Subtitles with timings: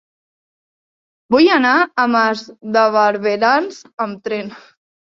[1.35, 2.43] Vull anar a Mas
[2.79, 4.55] de Barberans amb tren.